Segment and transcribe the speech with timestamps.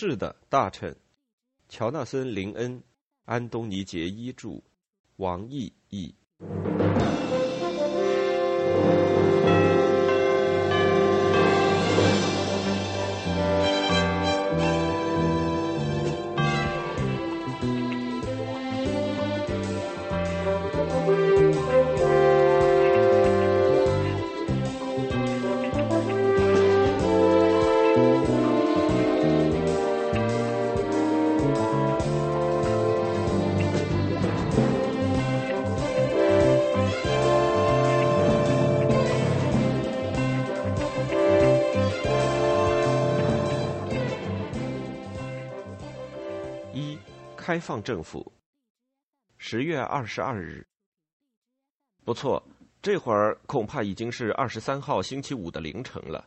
[0.00, 0.94] 是的，大臣。
[1.68, 2.84] 乔纳森·林恩、
[3.24, 4.62] 安东尼·杰伊著，
[5.16, 6.14] 王毅译。
[47.68, 48.32] 放政府。
[49.36, 50.66] 十月二十二日。
[52.02, 52.42] 不错，
[52.80, 56.26] 这会儿恐怕已经是二十三号星期五的凌晨了。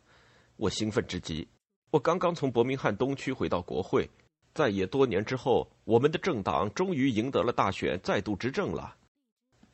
[0.55, 1.48] 我兴奋之极。
[1.90, 4.08] 我刚刚从伯明翰东区回到国会，
[4.54, 8.96] 在也多年之后，我们的政党终于赢得了大选，再度执政了。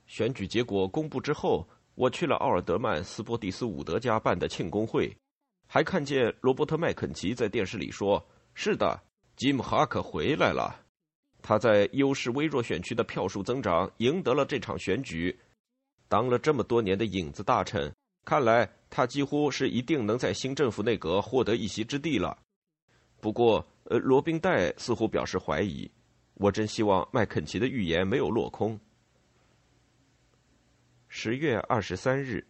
[0.05, 5.13] 选举结果公布之后，我去了奥尔德曼斯波蒂斯伍德家办的庆功会，
[5.67, 9.03] 还看见罗伯特麦肯齐在电视里说：“是的，
[9.35, 10.83] 吉姆哈克回来了。”
[11.47, 15.33] 他在优势微弱选区的票数增长，赢得了这场选举。
[16.09, 17.89] 当了这么多年的影子大臣，
[18.25, 22.37] 看来他几乎是一定能在新政府内阁获得一席之地了。
[23.21, 25.89] 不过，呃，罗宾戴似乎表示怀疑。
[26.33, 28.77] 我真希望麦肯齐的预言没有落空。
[31.07, 32.45] 十月二十三日，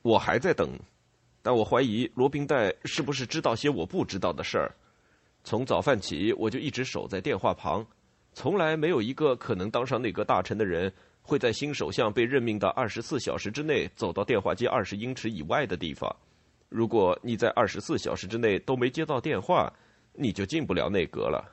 [0.00, 0.80] 我还在等，
[1.42, 4.74] 但我怀疑罗宾戴是不是知道些我不知道的事儿。
[5.42, 7.86] 从早饭起，我就一直守在电话旁。
[8.32, 16.14] 从来没有一个可能当上内阁大臣的人会在新首相被任命的二十四小时之内走到电话机二十英尺以外的地方。
[16.68, 19.72] 如果你在二十四小时之内都没接到电话，
[20.12, 21.44] 你就进不了内阁了。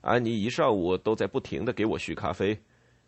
[0.00, 2.56] 安妮一上午都在不停的给我续咖啡。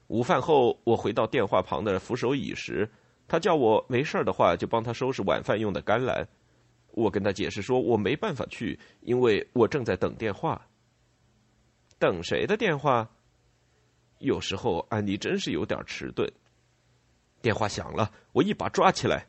[0.09, 2.91] 午饭后，我回到电话旁的扶手椅时，
[3.29, 6.27] 她叫我没事的话就帮她收拾晚饭用的甘蓝。
[6.95, 10.65] 我跟他解释说，我没办法去，因为我正在等电话。
[11.99, 13.11] 等谁的电话？
[14.19, 16.31] 有时候安妮真是有点迟钝。
[17.43, 19.27] 电话响了，我一把抓起来，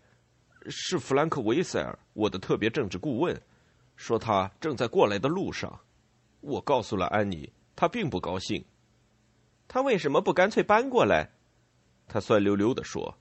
[0.67, 3.35] 是弗兰克·维塞尔，我的特别政治顾问，
[3.95, 5.79] 说他正在过来的路上。
[6.41, 8.63] 我告诉了安妮，他并不高兴。
[9.67, 11.27] 他为什么不干脆搬过来？
[12.07, 13.17] 他酸溜溜的说：“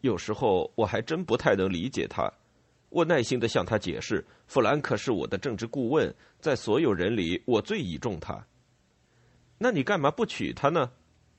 [0.00, 2.32] 有时候我还真不太能理解他。”
[2.90, 8.44] 我耐心的向他解释，弗兰克是我的政治顾问，在所有人里我最倚重他。
[9.58, 10.90] 那你干嘛不娶她呢？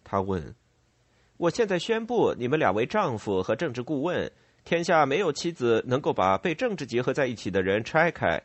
[0.04, 0.56] 他问。
[1.38, 4.32] 我现在宣布，你们两位丈夫和政治顾问，
[4.64, 8.42] 天下没有妻子能够把被政治结合在一起的人拆开。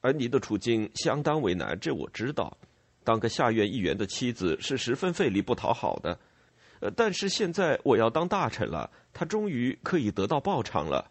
[0.00, 2.56] 而你的处境相当为难，这我知道。
[3.04, 6.18] 当个下院议员的妻子是十分费力不讨好的。
[6.80, 11.10] 呃，但是现在我要当大臣了，他终于可以得到报偿了。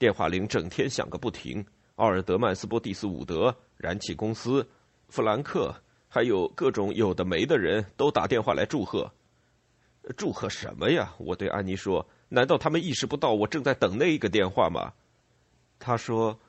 [0.00, 1.62] 电话铃整天响个不停，
[1.96, 4.66] 奥尔德曼斯波蒂斯伍德、燃气公司、
[5.10, 5.74] 弗兰克，
[6.08, 9.12] 还有各种有的没的人都打电话来祝贺。
[10.16, 11.12] 祝贺什么呀？
[11.18, 14.94] 我对安妮说：“难道他们意识不到我正在等那一个电话吗？”
[15.78, 16.40] 他说：“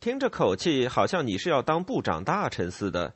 [0.00, 3.12] 听着口气，好像你是要当部长大臣似的。”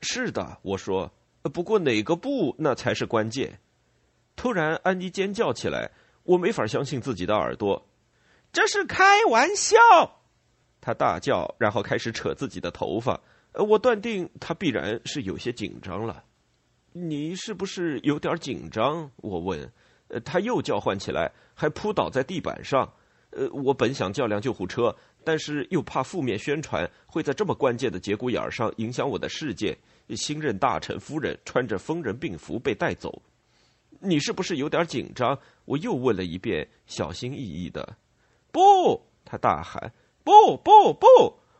[0.00, 1.12] 是的，我说。
[1.52, 3.60] 不过哪个部那才是关键。
[4.36, 5.90] 突然，安妮尖叫起来，
[6.22, 7.86] 我没法相信自己的耳朵。
[8.56, 9.76] 这是开玩笑，
[10.80, 13.20] 他大叫，然后开始扯自己的头发。
[13.52, 16.24] 我断定他必然是有些紧张了。
[16.94, 19.10] 你是不是有点紧张？
[19.16, 19.70] 我问。
[20.24, 22.90] 他又叫唤起来，还扑倒在地板上。
[23.32, 29.76] 呃，我本想叫辆救护车，但是又怕负面宣传会在这么关键的节骨眼上影响我的事件。
[30.16, 33.20] 新任大臣夫人穿着疯人病服被带走。
[34.00, 35.38] 你是不是有点紧张？
[35.66, 37.94] 我又问了一遍，小心翼翼的。
[38.56, 39.02] 不！
[39.26, 39.92] 他大喊
[40.24, 41.06] ：“不不不！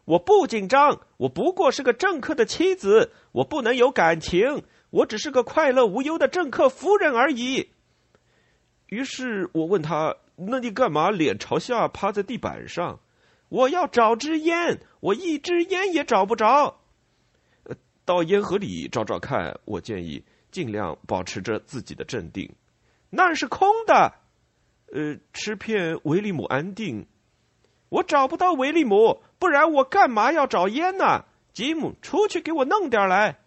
[0.06, 7.68] 我不紧张，我不过是个政客的妻子，我不能有感情，我只是个快乐无忧的政客夫人而已。”
[8.88, 12.98] 于是我问他：“那你干嘛脸朝下趴在地板上？”
[13.50, 16.78] 我要找支烟，我一支烟也找不着。
[18.06, 22.50] 到烟盒里找找看，我建议，尽量保持着自己的镇定。
[23.10, 24.14] 那是空的。
[24.92, 27.06] 呃，吃片维利姆安定，
[27.88, 31.24] 我找不到维利姆，不然我干嘛要找烟呢？
[31.52, 33.38] 吉姆，出去给我弄点来。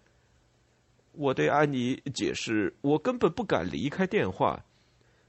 [1.14, 4.64] 我对安妮解释，我根本不敢离开电话。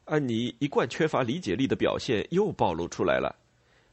[0.04, 3.36] 安妮一贯缺乏理解力的表现又暴露出来了。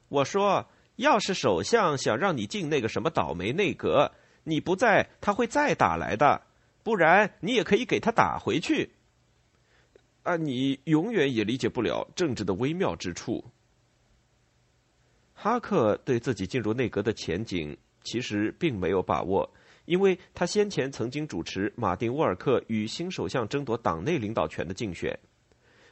[0.09, 0.65] 我说
[0.97, 4.11] ：“要是首相想让你进那个什么倒霉内阁，
[4.43, 6.41] 你不在，他会再打来的。
[6.83, 8.91] 不然，你也可以给他打回去。
[10.27, 13.41] 啊，你永远也理解不了政治的微妙之处。
[15.33, 19.49] 哈克对自己进入内阁的前景其实并没有把握。
[19.85, 25.17] 因为他先前曾经主持马丁·沃尔克与新首相争夺党内领导权的竞选，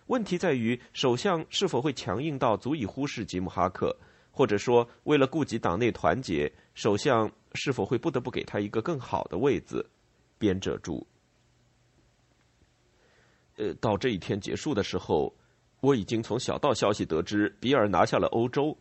[0.08, 3.98] 问题在于首相是否会强硬到足以忽视吉姆·哈克，
[4.32, 9.90] 或者说为了顾及党内团结，首相是否会不得不给他一个更好的位子？
[10.38, 11.08] 编者注。
[13.58, 15.34] 呃，到这一天结束的时候，
[15.82, 18.78] 我已经从小道消息得知，比尔拿下了欧洲，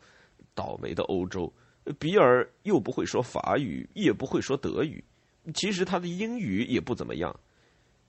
[0.54, 1.52] 倒霉的欧洲。
[1.98, 5.04] 比尔又不会说法语，也不会说德语，
[5.52, 7.34] 其实他的英语也不怎么样。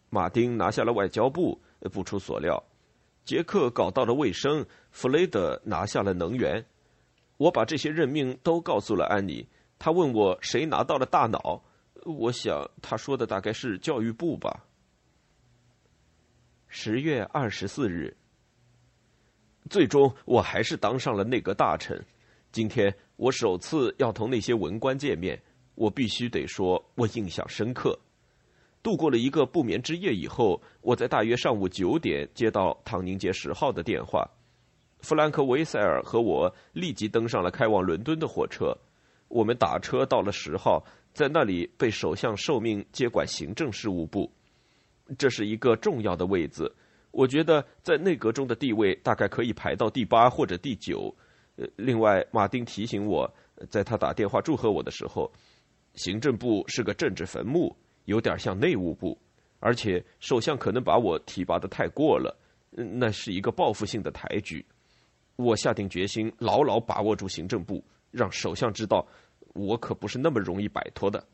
[0.09, 2.63] 马丁拿下了外交部，不出所料，
[3.25, 6.65] 杰克搞到了卫生，弗雷德拿下了能源。
[7.38, 9.45] 我把这些任命都告诉了安妮，
[9.77, 11.62] 他问我谁拿到了大脑，
[12.06, 14.65] 我想他说的大概是教育部吧。
[16.77, 18.13] 十月二十四日，
[19.69, 21.98] 最终我还是当上了内阁大臣。
[22.51, 25.42] 今天我首次要同那些文官见面，
[25.75, 27.98] 我必须得说，我印象深刻。
[28.83, 34.30] 度过了一个不眠之夜以后，我在大约上午九点接到唐宁街十号的电话，
[35.00, 38.77] 弗兰克·维塞尔和我立即登上了开往伦敦的火车。
[39.30, 44.30] 我们打车到了十号，在那里被首相受命接管行政事务部。
[45.18, 46.74] 这是一个重要的位子，
[47.12, 51.16] 我觉得在内阁中的地位大概可以排到第八或者第九。
[51.57, 53.34] 呃，另外，马丁提醒我，
[53.69, 55.31] 在他打电话祝贺我的时候，
[55.94, 57.74] 行政部是个政治坟墓，
[58.06, 59.18] 有点像内务部，
[59.62, 62.38] 而且首相可能把我提拔的太过了，
[62.72, 64.66] 那是一个报复性的抬举。
[65.38, 67.81] 我下定决心，牢牢把握住行政部，
[68.12, 69.08] 让首相知道，
[69.54, 71.25] 我可不是那么容易摆脱的。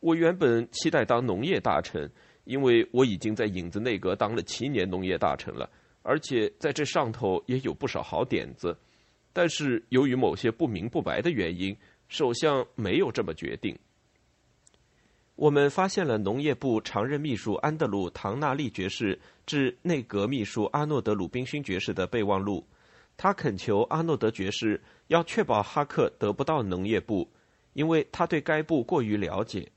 [0.00, 2.10] 我原本期待当农业大臣，
[2.50, 5.70] 因为我已经在影子内阁当了七年农业大臣了，
[6.02, 8.76] 而且在这上头也有不少好点子。
[9.32, 11.76] 但是由于某些不明不白的原因，
[12.08, 13.78] 首相没有这么决定。
[15.36, 19.16] 我们发现了农业部常任秘书安德鲁·唐纳利爵士
[19.46, 22.66] 致内阁秘书阿诺德·鲁宾逊爵士的备忘录，
[23.16, 27.30] 他恳求阿诺德爵士要确保哈克得不到农业部，
[27.74, 29.70] 因为他对该部过于了解。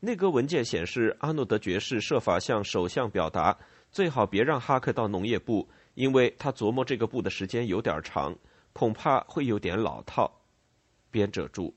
[0.00, 3.56] 内阁文件显示，阿诺德爵士设法向首相表达，
[3.90, 8.36] 最好别让哈克到农业部，因为他琢磨这个部的时间有点长。
[8.72, 10.30] 恐怕会有点老套。
[11.10, 11.74] 编者注：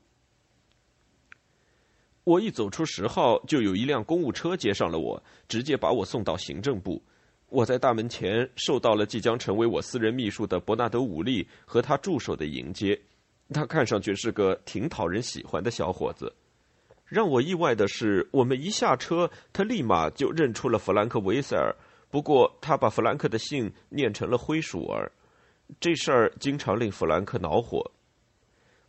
[2.24, 7.02] 我一走出十号，就有一辆公务车接上了我，直接把我送到行政部。
[7.48, 13.00] 我在大门前受到了即将成为我私人秘书的伯纳德·伍利和他助手的迎接。
[13.48, 16.30] 他看上去是个挺讨人喜欢的小伙子。
[17.10, 21.74] 让我意外的是，我们一下车，他立马就认出了弗兰克·维塞尔。
[22.08, 25.10] 不过，他把弗兰克的姓念成了灰鼠儿。
[25.80, 27.84] 这事儿经常令弗兰克恼火。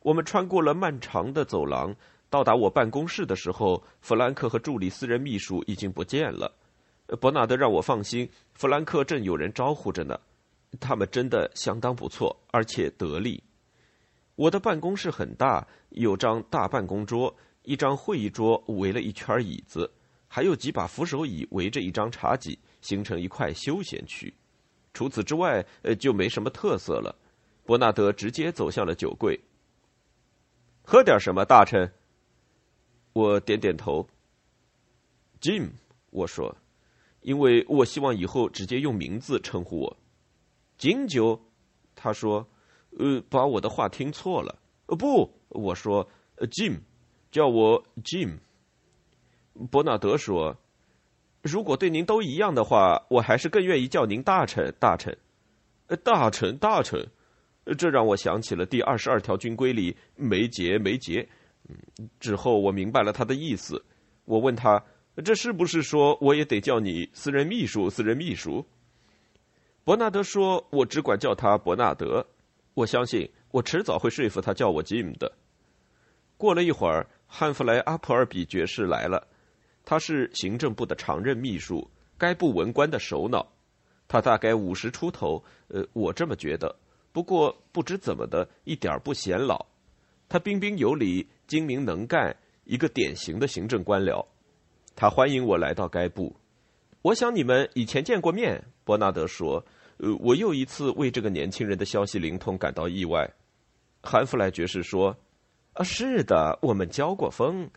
[0.03, 1.95] 我们穿过了漫长的走廊，
[2.29, 6.53] 到达我办公室的时候，弗兰克和助理私人秘书已经不见了。
[7.19, 10.19] 伯纳德让我放心，弗兰克正有人招呼着呢。
[10.79, 13.43] 他们真的相当不错，而且得力。
[14.35, 19.91] 我的办公室很大，有张大办公桌，一张会议桌围了一圈椅子，
[20.27, 24.33] 还有几把扶手椅围着一张茶几，形成一块休闲区。
[24.93, 27.15] 除此之外，呃，就没什么特色了。
[27.63, 29.39] 伯纳德直接走向了酒柜。
[30.83, 31.93] 喝点什么，大臣？
[33.13, 34.07] 我点点头。
[35.39, 35.69] Jim，
[36.09, 36.57] 我说，
[37.21, 39.97] 因为我希望以后直接用名字称呼我。
[40.77, 41.39] 金酒，
[41.95, 42.47] 他说，
[42.97, 44.59] 呃，把我的话听错了。
[44.87, 46.79] 呃，不，我说，Jim，
[47.31, 48.37] 叫我 Jim。
[49.71, 50.57] 伯纳德说。
[51.43, 55.17] 如果对您都一样的话，我还是更愿意叫您大臣，大臣，
[56.03, 57.03] 大臣，大臣。
[57.79, 61.27] 这让我想起了第二十二条军规里没节没节。
[62.19, 63.83] 之后我明白了他的意思。
[64.25, 64.83] 我问他
[65.25, 68.63] ：“这是不是说我也得叫你私人秘书？”私人秘书。
[69.83, 72.23] 伯纳德说：“我只管叫他伯纳德。”
[72.75, 75.31] 我相信我迟早会说服他叫我 Jim 的。
[76.37, 79.25] 过了一会儿，汉弗莱·阿普尔比爵士来了。
[79.85, 83.47] 他是行政部的常任秘书，该部文官的首脑。
[84.09, 86.75] 他大概五十出头，呃，我这么觉得。
[87.13, 89.65] 不过不知怎么的，一点不显老。
[90.27, 92.35] 他彬彬有礼，精明能干，
[92.65, 94.25] 一个典型的行政官僚。
[94.93, 96.35] 他欢迎我来到该部。
[97.01, 98.61] 我想你们以前见过面。
[98.83, 99.65] 伯纳德说
[99.97, 103.31] ：“呃，我又一次为这个年轻人的消息灵通感到意外。”
[104.03, 105.15] 韩弗莱爵士说
[105.73, 107.69] ：“啊，是的，我们交过风。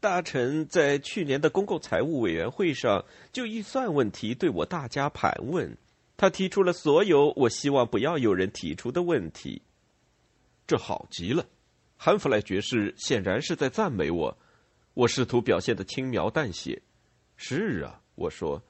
[0.00, 5.76] 大臣在去年的公共财务委员会上就预算问题对我大加盘问，
[6.16, 9.60] 他提出了所有我希望不要有人提出的问题。
[10.66, 11.44] 这好极了。”
[11.98, 14.38] 韩弗莱爵士显然是在赞美我。
[14.94, 16.80] 我试图表现的轻描淡写。
[17.36, 18.62] 是啊，我说，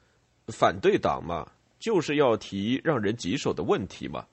[0.47, 1.49] 反对党嘛，
[1.79, 4.27] 就是要提让人棘手的问题嘛。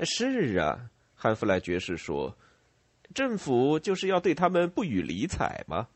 [0.00, 2.36] 是啊，汉弗莱爵士说，
[3.14, 5.88] 政府就是要对他们不予理睬吗？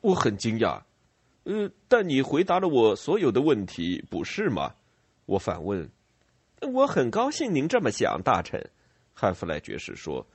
[0.00, 0.82] 我很惊讶。
[1.44, 4.74] 嗯，但你回答了我所有的问题，不是吗？
[5.26, 5.90] 我反问。
[6.72, 8.70] 我很高兴您这么想，大臣。
[9.12, 10.26] 汉弗莱爵士说。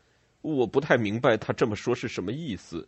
[0.41, 2.87] 我不太明白他这么说是什么意思。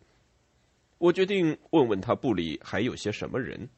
[0.96, 3.68] 我决定问问他部里还有些什么人。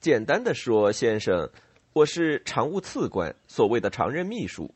[0.00, 1.48] 简单的说，先生，
[1.94, 4.70] 我是常务次官，所谓的常任秘书。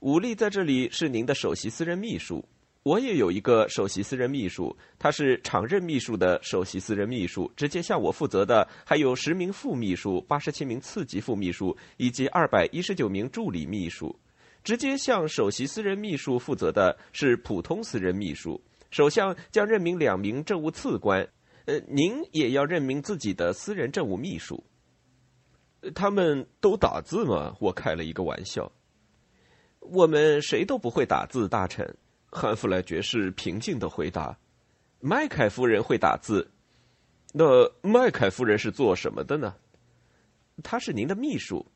[0.00, 2.42] 武力在这里是您的首席私人秘书。
[2.84, 7.50] 我也有一个首席私人秘书，他是常任秘书的首席私人秘书。
[7.54, 14.14] 直接向我负责的还有十名副秘书、八十七名次级副秘书以及二百一十九名助理秘书。
[14.64, 18.60] 直接向首席私人秘书负责的是普通私人秘书。
[18.90, 21.28] 首相将任命两名政务次官，
[21.66, 24.64] 呃，您也要任命自己的私人政务秘书。
[25.94, 27.54] 他们都打字吗？
[27.60, 28.70] 我开了一个玩笑。
[29.80, 31.96] 我们谁都不会打字，大臣。
[32.30, 34.38] 汉弗莱爵士平静的回答
[35.00, 36.50] ：“麦凯夫人会打字。
[37.32, 39.54] 那麦凯夫人是做什么的呢？
[40.62, 41.66] 她是您的秘书。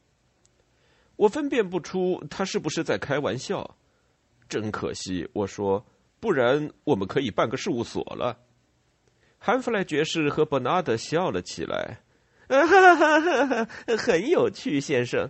[1.16, 3.76] 我分辨不出他是不是在开玩笑。
[4.48, 5.84] 真可惜，我说。”
[6.22, 8.38] 不然，我们可以办个事务所了。
[9.38, 12.00] 韩弗莱爵士和伯纳德笑了起来，
[12.46, 13.68] 哈哈哈哈
[13.98, 15.28] 很有趣，先生。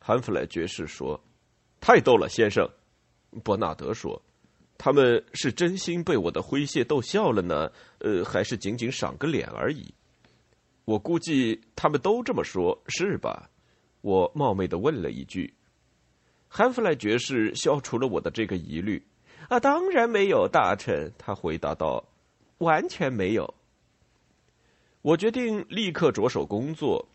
[0.00, 1.22] 韩弗莱爵士说
[1.80, 2.68] ：“太逗了，先生。”
[3.44, 4.20] 伯纳德说
[4.78, 9.92] ：“他们是真心被我的诙谐逗笑了呢，呃，还是仅仅赏个脸而已？
[10.84, 13.50] 我估计他们都这么说，是吧？”
[14.02, 15.52] 我冒昧的问了一句。
[16.48, 19.02] 韩弗莱爵士消除了我的这个疑虑。
[19.48, 21.12] 啊，当然没有，大臣。
[21.18, 22.04] 他回答道
[22.58, 23.54] ：“完全没有。”
[25.02, 27.08] 我决定立刻着手工作。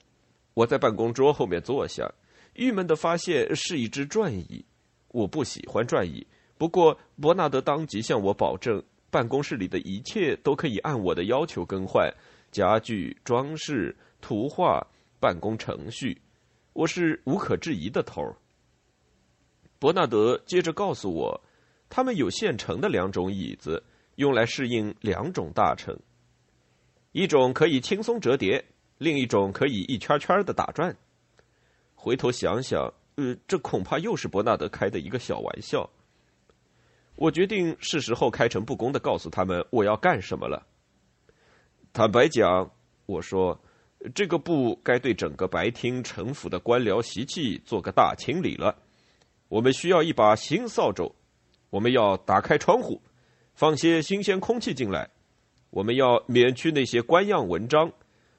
[0.53, 2.11] 我在办公桌后面坐下，
[2.55, 4.65] 郁闷的发现是一只转椅。
[5.09, 6.25] 我不喜欢转椅，
[6.61, 12.13] 不过伯纳德当即向我保证，办公室里的一切都可以按我的要求更换：
[12.51, 14.85] 家具、装饰、图画、
[15.19, 16.21] 办公程序。
[16.73, 18.21] 我是无可置疑的头。
[19.79, 21.41] 伯纳德接着告诉我。
[21.89, 23.83] 他们有现成的两种椅子，
[24.17, 25.99] 用来适应两种大臣。
[27.11, 28.63] 一种可以轻松折叠，
[28.99, 30.95] 另一种可以一圈圈的打转。
[31.95, 35.89] 回头想想，呃，这恐怕又是伯纳德开的一个小玩笑。
[37.15, 40.65] 我决定是时候开诚布公的告诉他们我要干什么了。
[41.93, 42.71] 坦白讲，
[43.05, 43.59] 我说，
[44.15, 48.75] 这个部该对整个白厅城府的官僚习气做个大清理了。
[49.49, 51.13] 我们需要一把新扫帚。
[51.69, 53.01] 我们要打开窗户，
[53.53, 55.09] 放些新鲜空气进来。
[55.69, 57.91] 我们要免去那些官样文章，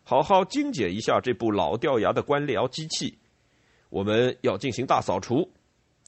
[0.02, 3.17] 好好精简一下这部老掉牙的官僚机器。
[3.88, 5.50] 我们要进行大扫除，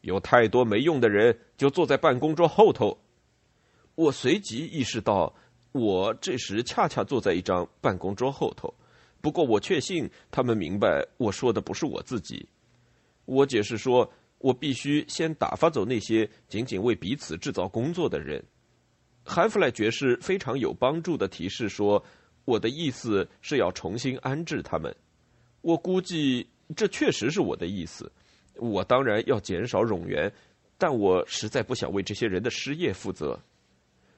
[0.04, 2.96] 有太多没用的人就坐在办公桌后头。
[3.96, 5.34] 我随即意识到，
[5.72, 8.72] 我这时恰恰坐在一张办公桌后头。
[9.20, 12.48] 不过我确信他们明白我说的不是我自己。
[13.24, 14.10] 我解释说。
[14.38, 18.44] 我必须先打发走那些仅仅为彼此制造工作的人。
[19.24, 22.04] 韩弗莱爵士非常有帮助的提示说
[22.44, 24.94] ：“我的意思是要重新安置他们。
[25.62, 26.46] 我估计
[26.76, 28.12] 这确实是我的意思。
[28.56, 30.32] 我当然要减少冗员，
[30.78, 33.38] 但我实在不想为这些人的失业负责。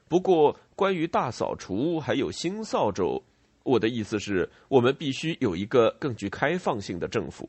[0.09, 3.23] 不过，关于大扫除还有新扫帚，
[3.65, 7.49] 我的意思是我们必须有一个更具开放性的政府。”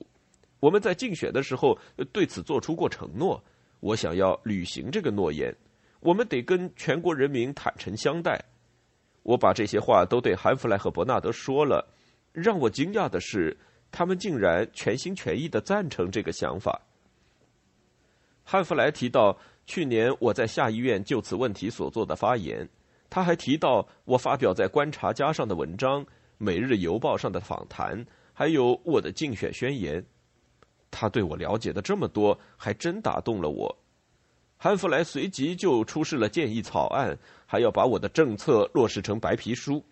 [0.60, 1.77] 我们在竞选的时候
[2.12, 3.39] 对此做出过承诺，
[3.79, 5.56] 我想要履行这个诺言。
[6.00, 8.44] 我们得跟全国人民坦诚相待。
[9.22, 11.88] 我把这些话都对韩弗莱和伯纳德说了。
[12.32, 13.56] 让我惊讶的是，
[13.98, 16.80] 他们竟然全心全意的赞成这个想法。
[18.44, 19.36] 汉弗莱提到
[19.66, 22.70] 去年我在下议院就此问题所做的发言，
[23.10, 26.06] 他还提到我发表在《观察家》上的文章、
[26.38, 30.06] 《每日邮报》上的访谈，还有我的竞选宣言。
[30.92, 33.75] 他对我了解的这么多，还真打动了我。
[34.58, 39.84] 汉弗莱随即就出示了建议草案，还要把我的政策落实成白皮书。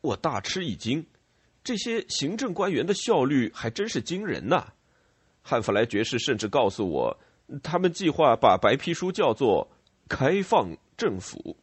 [0.00, 1.06] 我大吃一惊，
[1.66, 4.68] 这些行政官员的效率还真是惊人呐！
[5.42, 7.18] 汉弗莱爵士甚至告诉我，
[7.60, 9.68] 他们计划把白皮书叫做
[10.08, 11.56] “开放政府”。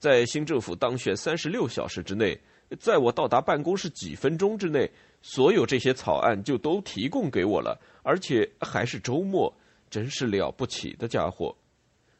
[0.00, 2.40] 在新政府当选三十六小时之内，
[2.80, 4.90] 在我到达办公室几分钟之内，
[5.20, 9.54] 所有这些草案就都提供给我了，而且还是周末，
[9.90, 11.54] 真是了不起的家伙。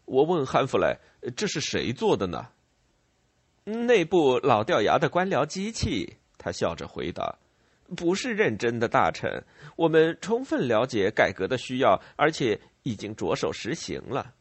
[0.05, 0.99] 我问汉弗莱
[1.35, 2.49] ：“这是谁做的呢？”
[3.65, 7.37] 内部老掉牙的官僚机器，他笑着回答
[7.97, 9.45] ：“不是认真的大臣。
[9.77, 14.35] 我们充分了解改革的需要，而且已经着手实行了。”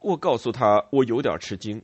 [0.00, 1.82] 我告诉他，我有点吃惊，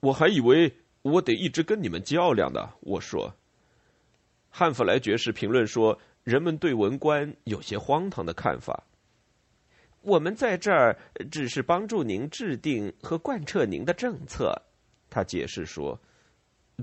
[0.00, 2.74] 我还以为我得一直跟你们较量呢。
[2.80, 3.34] 我说
[4.50, 8.84] ：“汉弗莱爵士评论说，人们对文官有些荒唐的看法。
[10.02, 10.98] 我们在这儿
[11.30, 14.52] 只是帮助您制定和贯彻您的政策。”
[15.08, 15.98] 他解释说：“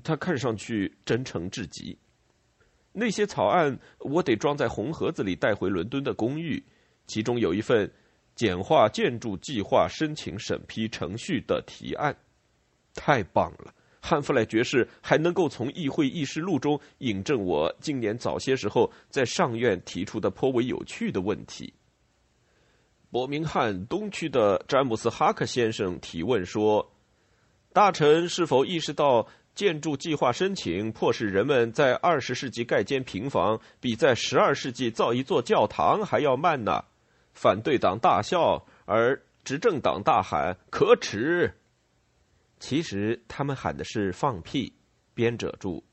[0.03, 1.97] 他看上去真诚至极。
[2.91, 6.63] 那些草案我得装在红盒子里带回伦敦的公寓，
[7.05, 7.89] 其中有一份
[8.35, 12.15] 简化建筑计划申请审批程序的提案。
[12.95, 13.73] 太棒了！
[14.01, 21.73] 汉弗莱爵士还能够从议会议事录中引证我今年早些时候在上院提出的颇为有趣的问题。”
[23.11, 26.91] 伯明翰东区的詹姆斯·哈克先生提问说。
[27.71, 36.85] 大臣是否意识到建筑计划申请迫使人们在二十世纪盖间平房，比在十二世纪造一座教堂还要慢呢？
[37.33, 41.53] 反对党大笑，而执政党大喊可耻。
[42.59, 44.73] 其实他们喊的是放屁。
[45.13, 45.83] 编者注：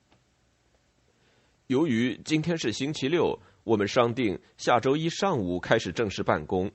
[1.66, 6.70] 由于今天是星期六，我们商定下周一上午开始正式办公，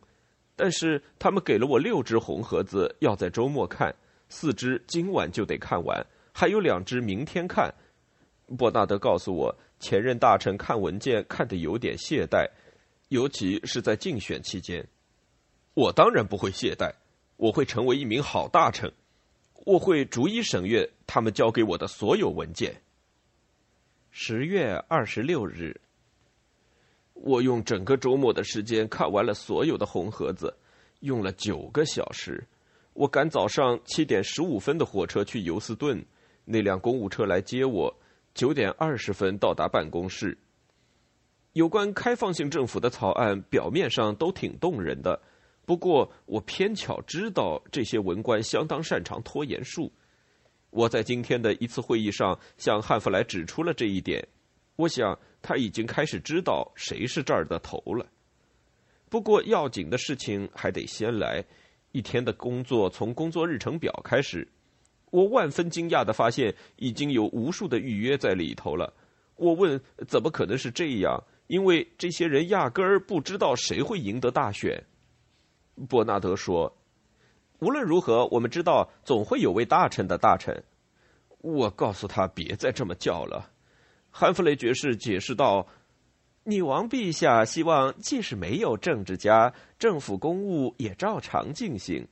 [0.58, 3.96] 但是他们给了我六只红盒子，要在周末看。
[4.28, 6.06] 四只今晚就得看完，
[6.42, 7.72] 还有两只明天看。
[8.58, 12.50] 伯纳德告诉我，前任大臣看文件看得有点懈怠，
[13.10, 14.84] 尤其是在竞选期间。
[15.76, 16.92] 我当然不会懈怠，
[17.38, 18.92] 我会成为一名好大臣，
[19.68, 22.82] 我会逐一审阅他们交给我的所有文件。
[24.10, 25.80] 十月二十六日，
[27.14, 30.58] 我用整个周末的时间看完了所有的红盒子，
[31.02, 32.44] 用了九个小时。
[32.94, 36.04] 我赶早上七点十五分的火车去尤斯顿，
[36.46, 37.96] 那辆公务车来接我。
[38.34, 40.38] 九点二十分到达办公室。
[41.52, 45.22] 有关开放性政府的草案表面上都挺动人的，
[45.66, 49.92] 不过我偏巧知道这些文官相当擅长拖延术。
[50.70, 54.26] 我在今天的一次会议上向汉弗莱指出了这一点。
[54.78, 58.08] 我想他已经开始知道谁是这儿的头了。
[59.10, 61.44] 不过要紧的事情还得先来。
[61.92, 64.48] 一天的工作从工作日程表开始，
[65.12, 68.92] 我万分惊讶的发现已经有无数的预约在里头了。
[69.36, 71.24] 我问怎么可能是这样？
[71.48, 74.84] 因为这些人压根儿不知道谁会赢得大选。
[75.88, 76.78] 伯纳德说
[77.60, 80.64] ：“无论如何，我们知道总会有位大臣的大臣。”
[81.40, 83.52] 我告诉他别再这么叫了。
[84.10, 85.68] 汉弗雷爵士解释道。
[86.44, 92.08] 女王陛下希望，即使没有政治家，政府公务也照常进行。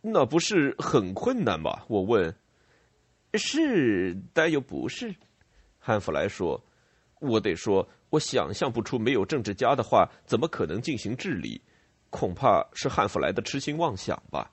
[0.00, 1.82] 那不是很困难吗？
[1.88, 2.34] 我问。
[3.34, 5.14] 是，但又不是。
[5.78, 6.64] 汉弗莱说
[7.20, 11.60] ：“我得说，我想象不出没有政治家的话，怎么可能进行治理？
[12.10, 14.50] 恐怕是汉弗莱的痴心妄想吧。”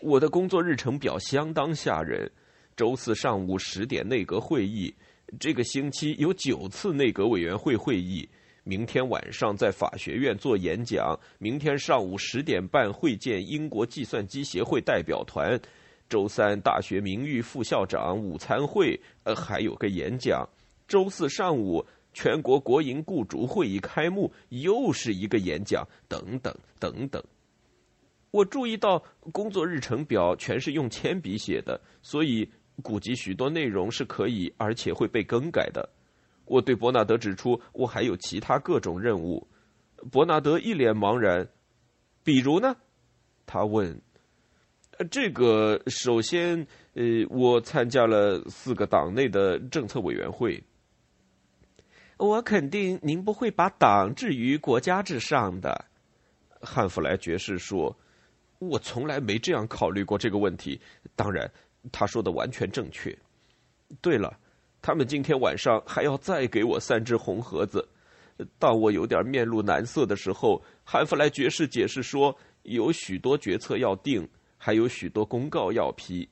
[0.00, 2.30] 我的工作日程表相当吓人。
[2.76, 4.94] 周四上午十点内阁会议。
[5.38, 8.26] 这个星期有九次内阁委员会会议，
[8.68, 15.58] 明天晚上在法学院做演讲，明天上午十点半会见英国计算机协会代表团，
[16.06, 20.46] 周三大学名誉副校长午餐会，呃，还有个演讲，
[20.86, 27.24] 周四上午全国国营雇主会议开幕，又是一个演讲，等等等等。
[28.30, 29.02] 我注意到
[29.32, 32.46] 工作日程表全是用铅笔写的，所以。
[32.80, 35.88] 估计许多内容是可以，而且会被更改的。
[36.48, 39.46] 我对伯纳德指出，我还有其他各种任务。
[40.10, 41.48] 伯纳德一脸茫然。
[42.24, 42.76] 比如呢？
[43.46, 44.00] 他问。
[45.10, 50.62] 这个首先，呃，我参加了四个党内的政策委员会。
[52.16, 55.84] 我肯定您不会把党置于国家之上的。
[56.60, 57.96] 汉弗莱爵士说
[58.58, 60.80] ：“我从来没这样考虑过这个问题。
[61.14, 61.48] 当然。”
[61.92, 63.16] 他说的完全正确。
[64.02, 64.36] 对了，
[64.80, 67.86] 他们今天晚上还要再给我三只红盒子。
[68.58, 76.28] 当我有点面露难色的时候，韩弗莱爵士解释说，有许多决策要定，还有许多公告要批。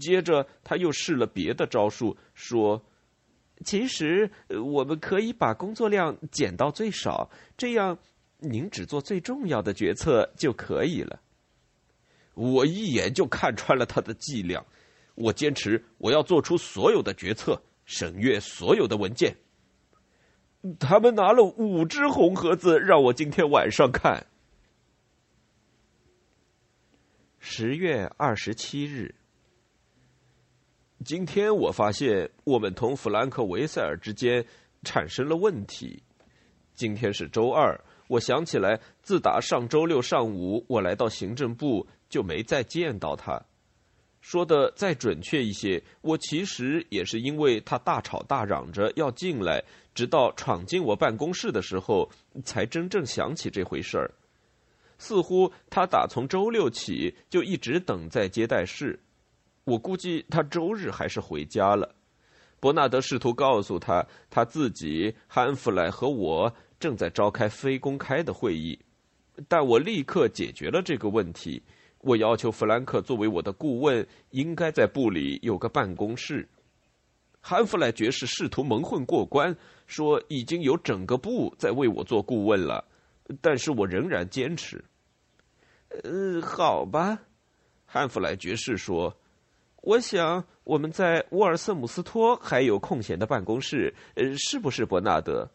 [0.00, 2.82] 接着他又试了别的招数，说
[3.64, 4.30] ：“其实
[4.64, 7.98] 我们可以把工作量减到最少，这样
[8.38, 11.20] 您只做最重要的决策就可以了。
[12.34, 14.64] 我一眼就看穿了他的伎俩。
[15.18, 19.36] 我坚持我要做出所有的决策，审阅所有的文件。
[20.78, 24.26] 他们拿了五只红盒子让我今天晚上看。
[27.40, 29.14] 十月二十七日，
[31.04, 34.44] 今天我发现我们同弗兰克维塞尔之间
[34.84, 36.00] 产生了问题。
[36.74, 43.42] 今天是周二，我想起来，自打上周六上午我来到行政部，就没再见到他。
[44.30, 49.64] 说的再准确一些，我其实也是因为他大吵大嚷着要进来，
[49.94, 52.06] 直到闯进我办公室的时候，
[52.44, 54.10] 才真正想起这回事儿。
[54.98, 59.00] 似乎他打从周六起就一直等在接待室，
[59.64, 61.94] 我估计他周日还是回家了。
[62.60, 68.78] 伯纳德试图告诉他，他自己、汉弗莱和我正在召开非公开的会议，
[69.48, 71.62] 但我立刻解决了这个问题。
[72.00, 76.48] 我要求弗兰克作为我的顾问，应该在部里有个办公室。
[77.40, 79.56] 汉弗莱爵士试图蒙混过关，
[79.86, 82.84] 说已经有整个部在为我做顾问了。
[83.40, 84.84] 但是我仍然坚持。
[86.04, 87.18] 呃，好吧，
[87.84, 89.16] 汉弗莱爵士说
[89.82, 95.50] ：“我想我们在沃尔瑟姆斯托还有空闲的办公室，呃，是不是，伯纳德？”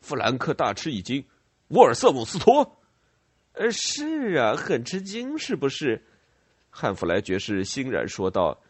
[0.00, 1.24] 弗兰克大吃一惊
[1.68, 2.78] ：“沃尔瑟姆斯托
[3.54, 6.04] ？”“呃，是啊，很吃惊，是不是？”
[6.70, 8.60] 汉弗莱爵士欣然说道：“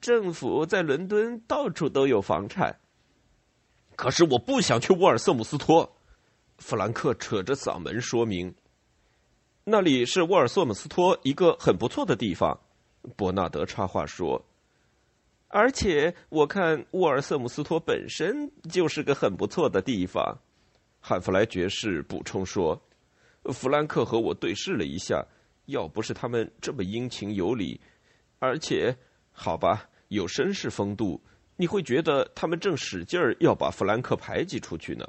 [0.00, 2.78] 政府在伦敦到处都有房产，
[3.96, 5.96] 可是我不想去沃尔瑟姆斯托。”
[6.58, 8.54] 弗兰克扯着嗓门说明
[9.64, 12.60] ：“那里是沃尔瑟姆斯托一个很不错的地方。”
[13.16, 14.46] 伯纳德插话说
[15.48, 20.38] ：“而且我看沃尔瑟姆斯托本身就是个很不错的地方。”
[21.02, 22.80] 汉弗莱爵士补充说
[23.44, 25.26] ：“弗兰克和我对视了一下，
[25.66, 27.80] 要不是他们这么殷勤有礼，
[28.38, 28.96] 而且
[29.32, 31.20] 好吧，有绅士风度，
[31.56, 35.08] 你会觉得他们正使劲儿要把弗兰克排挤出去呢。”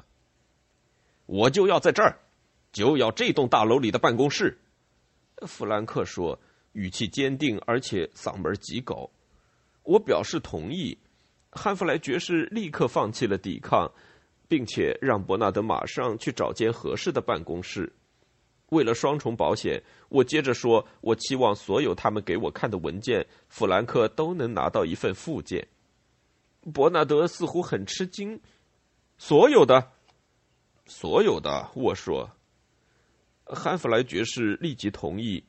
[1.26, 2.18] 我就要在这儿，
[2.72, 4.58] 就要这栋大楼里的办公室。”
[5.46, 6.38] 弗兰克说，
[6.72, 9.10] 语气坚定，而且嗓门极高。
[9.82, 10.98] 我表示同意。
[11.56, 13.88] 汉弗莱爵士立刻放弃了抵抗，
[14.48, 17.92] 并且让伯纳德马上去找间合适的办公室。
[18.74, 25.66] 为了双重保险，我接着说，我期望所有他们给我看的文件，弗兰克都能拿到一份附件。
[26.72, 28.40] 伯纳德似乎很吃惊，
[29.16, 29.92] 所有的。
[30.86, 32.30] 所有的，我说。
[33.44, 35.44] 汉弗莱爵士立即同意，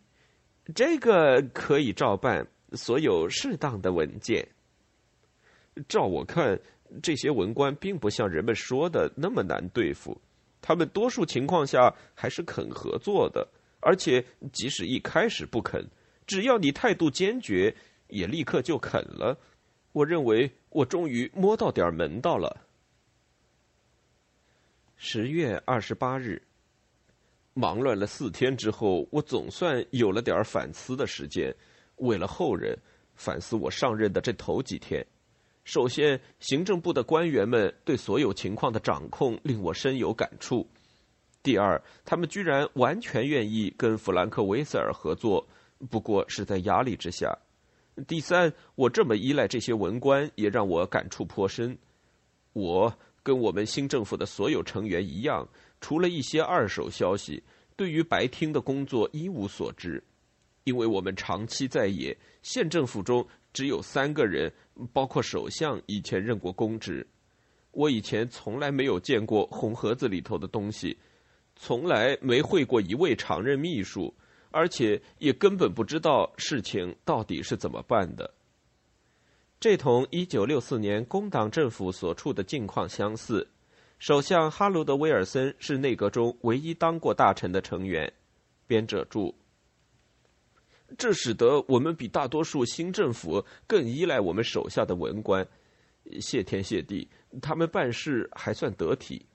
[0.75, 2.47] 这个可以照办。
[2.73, 4.45] 所有适当的文件。
[5.88, 6.59] 照我看，
[7.01, 10.19] 这些文官并不像人们说的那么难对付，
[10.67, 13.47] 他们多数情况下还是肯合作的，
[13.82, 15.88] 而且即使一开始不肯，
[16.25, 17.71] 只要你态度坚决，
[18.08, 19.38] 也立刻就肯了。
[19.91, 22.65] 我认为我终于摸到点门道了。
[24.95, 26.41] 十月二十八日，
[27.54, 31.56] 忙乱了四天之后，我总算有了点反思的时间。
[31.97, 32.75] 为了后人，
[33.13, 35.06] 反思我上任的这头几天。
[35.65, 40.65] 首先，行政部的官员们对所有情况的掌控令我深有感触。
[41.43, 45.45] 第二，他们居然完全愿意跟弗兰克·维塞尔合作，
[45.89, 47.38] 不过是在压力之下。
[48.08, 51.78] 第三，我这么依赖这些文官，也让我感触颇深。
[52.54, 52.97] 我。
[53.23, 55.49] 跟我们新政府的所有成员一样，
[55.82, 57.41] 除了一些二手消息，
[57.75, 60.04] 对于白厅的工作一无所知。
[60.63, 64.51] 因为我们长期在野，县政府中只有三个人，
[64.91, 67.07] 包括首相以前任过公职。
[67.71, 70.97] 我以前从来没有见过红盒子里头的东西，
[71.55, 74.13] 从来没会过一位常任秘书，
[74.51, 78.33] 而且也根本不知道事情到底是怎么办的。
[79.57, 83.47] 这同一九六四年工党政府所处的境况相似。
[83.99, 88.11] 首相哈罗德·威尔森是内阁中唯一当过大臣的成员。
[88.67, 89.33] 编者注：
[90.98, 95.45] 这使得我们比大多数新政府更依赖我们手下的文官。
[96.21, 97.08] 谢天谢地，
[97.41, 99.26] 他们办事还算得体。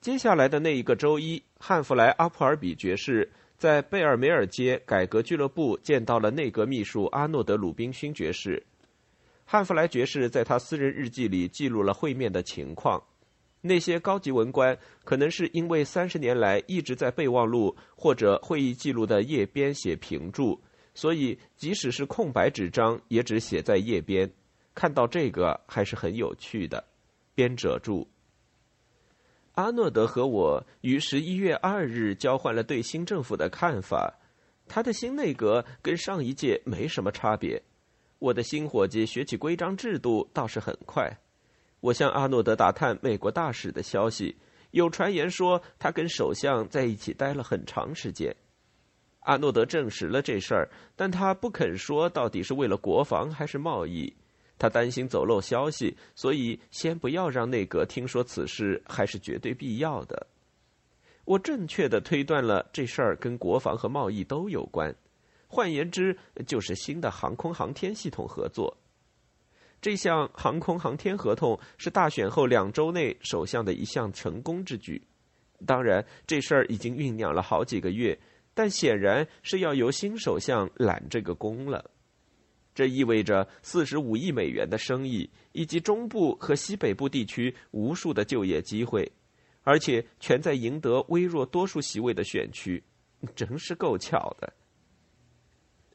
[0.00, 3.30] 接下来的那一个周一，汉弗莱·阿普尔比爵士。
[3.58, 8.64] 在贝尔梅尔街改革俱乐部见到了内阁秘书阿诺德·鲁宾勋爵士。
[9.44, 13.02] 汉弗莱爵士在他私人日记里记录了会面的情况。
[13.60, 20.60] 那些高级文官可能是因为三十年来一直在备忘录或者会议记录的页边写评注，
[20.94, 24.30] 所以即使是空白纸张也只写在页边。
[24.74, 26.82] 看到这个还是很有趣的。
[27.34, 28.06] 编者注。
[29.54, 34.14] 阿诺德和我于十一月二日交换了对新政府的看法。
[34.68, 37.60] 他的新内阁跟上一届没什么差别。
[38.18, 41.10] 我的新伙计学起规章制度倒是很快。
[41.80, 44.36] 我向阿诺德打探美国大使的消息，
[44.72, 48.34] 有传言说他跟首相在一起待了很长时间。
[49.20, 54.12] 阿诺德证实了这事儿，但他不肯说到底是为了国防还是贸易。
[54.58, 60.26] 他担心走漏消息，所以先不要让内阁听说此事，还是绝对必要的。
[61.24, 64.92] 我正确的推断了这事儿跟国防和贸易都有关，
[65.46, 68.76] 换言之，就是新的航空航天系统合作。
[69.80, 75.00] 这项航空航天合同是大选后两周内首相的一项成功之举。
[75.66, 78.18] 当然，这事儿已经酝酿了好几个月，
[78.54, 81.90] 但显然是要由新首相揽这个功了。
[82.74, 89.10] 这意味着四十五亿美元的生意，以及中部和西北部地区无数的就业机会，
[89.62, 92.82] 而且全在赢得微弱多数席位的选区，
[93.34, 94.52] 真是够巧的。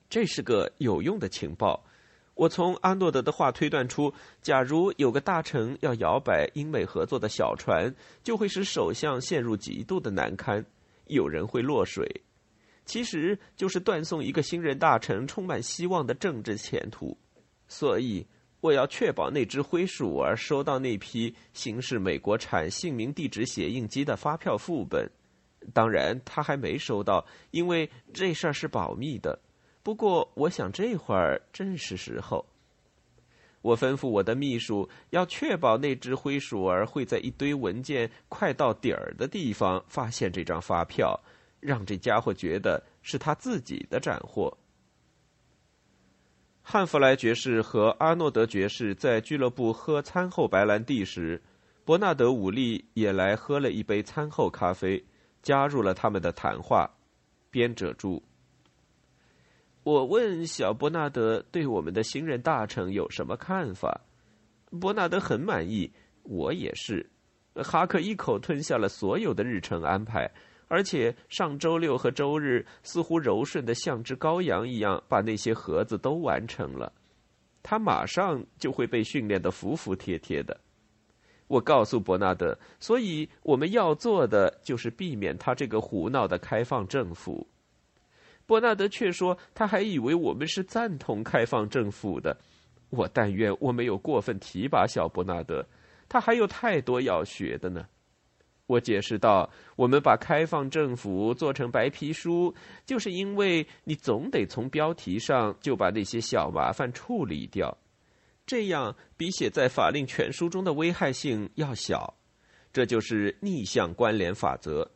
[0.10, 1.82] 这是个有用的情报。
[2.36, 7.94] 我从阿诺德的话推断出，假如有个大臣要摇摆英美合作的小船，
[8.24, 10.66] 就会使首相陷入极度的难堪，
[11.06, 12.22] 有人会落水。
[12.86, 17.18] 其实就是断送一个新任大臣充满希望的政治前途，
[17.68, 18.26] 所以
[18.62, 25.10] 我要确保那只灰鼠儿收到那批新式美国产姓名地址写印机的发票副本。
[25.72, 29.40] 当然，他还没收到，因为这事儿是保密的。
[29.84, 32.44] 不过，我想这会儿正是时候。
[33.62, 41.20] 我吩咐我的秘书要确保那只灰鼠儿会在一堆文件快到底儿的地方发现这张发票。
[41.60, 44.58] 让这家伙觉得是他自己的斩获。
[46.62, 51.42] 汉弗莱爵士和阿诺德爵士在俱乐部喝餐后白兰地时，
[51.86, 55.02] 伯纳德·武利也来喝了一杯餐后咖啡，
[55.42, 56.90] 加入了他们的谈话。
[57.50, 58.22] 编者注：
[59.84, 64.02] 我问小伯纳德对我们的新任大臣有什么看法，
[64.80, 65.92] 伯纳德很满意，
[66.24, 67.10] 我也是。
[67.56, 70.30] 哈克一口吞下了所有的日程安排。
[70.70, 76.92] 而且上周六和周日似乎柔顺的像只羔羊一样，把那些盒子都完成了。
[77.62, 80.60] 他马上就会被训练的服服帖帖的。
[81.48, 87.46] 我告诉伯纳德，所以我们要做的就是避免他这个胡闹的开放政府。
[88.46, 92.38] 伯纳德却说，他还以为我们是赞同开放政府的。
[92.90, 95.66] 我但愿我没有过分提拔小伯纳德，
[96.08, 97.86] 他还有太多要学的呢。
[98.66, 102.54] 我解释道：“我们把开放政府做成白皮书，
[102.86, 107.78] 就是因为你总得从标题上就把那些小麻烦处理掉，
[108.46, 112.14] 这样比写在法令全书中的危害性要小。
[112.72, 114.90] 这就是逆向关联法则。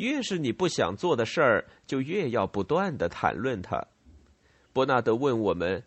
[0.00, 3.86] 越是你不想做的事儿，就越要不断的谈论它。”
[4.72, 5.82] 伯纳德问我们：“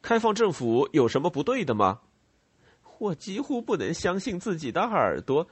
[0.00, 2.00] 开放政府有什么不对的吗？”
[2.98, 5.46] 我几乎不能相信自己的耳朵。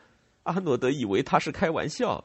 [0.44, 2.24] 阿诺德以为他是开玩笑，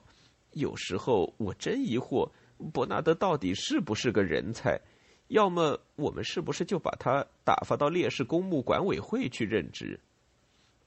[0.51, 2.29] 有时候我真疑惑，
[2.71, 4.79] 伯纳德到底是不是个人才？
[5.27, 9.99] 要么我们是不是就把他打发到烈士公墓管委会去任职？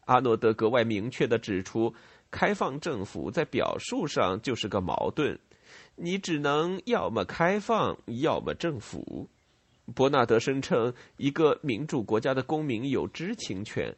[0.07, 1.95] 阿诺德格外明确的指出，
[2.33, 5.39] 开放政府在表述上就是个矛盾，
[5.95, 9.29] 你只能要么开放，要么政府。
[9.95, 13.95] 伯纳德声称，一个民主国家的公民有知情权。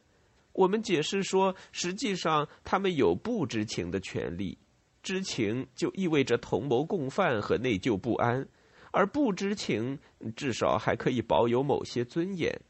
[0.53, 4.59] 我们解释说，实际上他们有不知情的权利，
[5.03, 8.49] 知情就意味着同谋共犯和内疚不安，
[8.91, 9.99] 而不知情
[10.35, 12.61] 至少还可以保有某些尊严。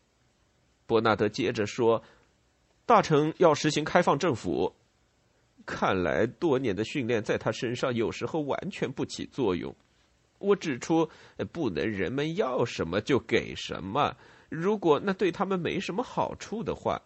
[0.86, 2.02] 伯纳德接着说
[2.84, 4.74] ：“大臣要实行开放政府，
[5.64, 9.74] 看来多年的训练在他身上有时候完全不起作用。”
[10.38, 11.08] 我指出，
[11.52, 14.14] 不能人们要什么就给什么，
[14.50, 17.00] 如果那对他们没什么好处的话。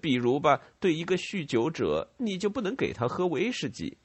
[0.00, 3.98] 比如吧，对一个酗酒者，你就不能给他喝威士忌。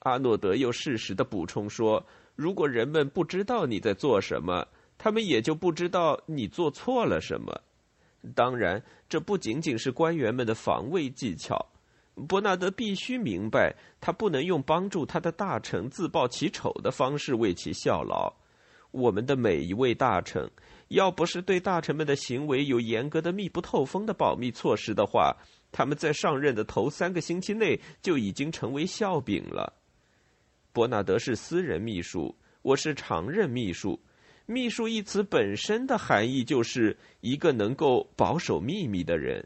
[0.00, 2.04] 阿诺德又适时的补充说
[2.36, 4.66] ：“如果人们不知道你在做什么，
[4.98, 7.58] 他们也就不知道你做错了什么。
[8.34, 11.66] 当然，这不仅仅是官员们的防卫技巧。
[12.28, 18.32] 伯纳德必须明白，他不能用帮助他的大臣自曝其丑的方式为其效劳。
[18.90, 20.50] 我们的每一位大臣。”
[20.88, 25.34] 要不是对大臣们的行为有严格的、密不透风的保密措施的话，
[25.72, 29.72] 他们在上任的头三个星期内就已经成为笑柄了。
[30.72, 33.98] 伯纳德是私人秘书，我是常任秘书。
[34.46, 39.44] 秘书一词本身的含义就是一个能够保守秘密的人。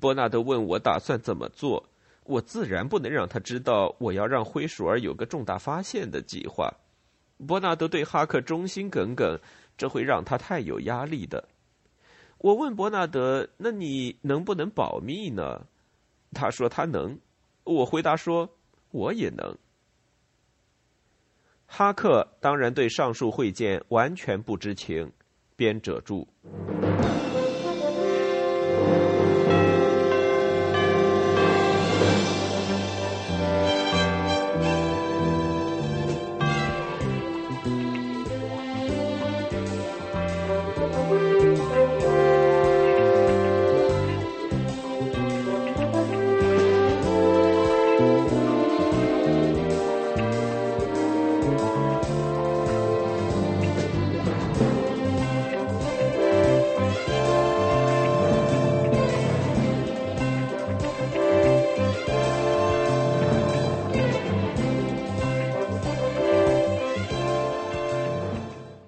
[0.00, 1.84] 伯纳德问我打算怎么做，
[2.24, 6.72] 我自然不能让他知道我要让灰鼠儿有个重大发现的计划。
[7.46, 9.38] 伯纳德对哈克忠心耿耿，
[9.76, 11.48] 这会让他太有压力的。
[12.38, 15.66] 我问伯纳德：“那你能不能保密呢？”
[16.32, 17.18] 他说：“他能。”
[17.64, 18.48] 我回答说
[18.92, 19.56] ：“我也能。”
[21.66, 25.10] 哈克当然对上述会见完全不知情。
[25.56, 26.26] 编者注。